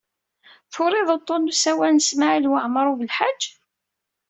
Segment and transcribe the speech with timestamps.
[0.73, 3.41] Turid uḍḍun n usawal n Smawil Waɛmaṛ U Belḥaǧ?